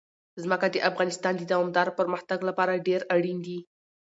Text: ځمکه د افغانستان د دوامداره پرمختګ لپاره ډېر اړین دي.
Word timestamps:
ځمکه 0.43 0.67
د 0.71 0.77
افغانستان 0.89 1.33
د 1.37 1.43
دوامداره 1.51 1.95
پرمختګ 1.99 2.39
لپاره 2.49 2.83
ډېر 2.87 3.01
اړین 3.15 3.37
دي. 3.47 3.59